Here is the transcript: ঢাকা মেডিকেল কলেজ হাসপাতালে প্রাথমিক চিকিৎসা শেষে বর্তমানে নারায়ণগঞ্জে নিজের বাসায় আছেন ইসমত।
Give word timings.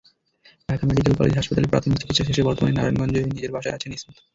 ঢাকা 0.69 0.83
মেডিকেল 0.87 1.13
কলেজ 1.15 1.33
হাসপাতালে 1.35 1.71
প্রাথমিক 1.71 1.97
চিকিৎসা 2.01 2.23
শেষে 2.27 2.45
বর্তমানে 2.47 2.73
নারায়ণগঞ্জে 2.73 3.21
নিজের 3.29 3.51
বাসায় 3.55 3.75
আছেন 3.75 3.91
ইসমত। 3.93 4.17